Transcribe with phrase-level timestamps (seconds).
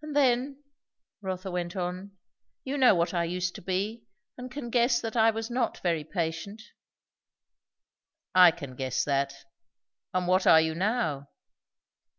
[0.00, 0.64] "And then"
[1.20, 2.12] Rotha went on,
[2.64, 4.06] "you know what I used to be,
[4.38, 6.62] and can guess that I was not very patient."
[8.34, 9.44] "I can guess that.
[10.14, 11.28] And what are you now?"